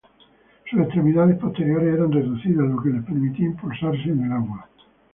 Sus 0.67 0.79
extremidades 0.81 1.37
posteriores 1.37 1.93
eran 1.93 2.11
reducidas, 2.11 2.67
lo 2.67 2.81
que 2.81 2.89
le 2.89 3.01
permitía 3.01 3.45
impulsarse 3.45 4.09
en 4.09 4.23
el 4.23 4.31
agua. 4.31 4.67